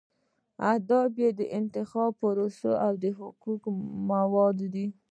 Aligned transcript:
اهداف 0.71 1.11
یې 1.23 1.29
د 1.39 1.41
انتخاب 1.59 2.11
پروسه 2.21 2.71
او 2.85 2.93
حقوقي 3.19 3.71
موارد 4.09 4.59
دي. 4.73 4.87